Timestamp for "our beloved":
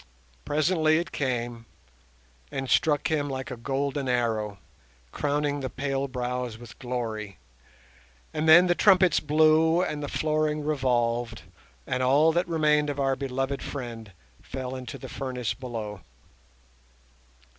12.99-13.61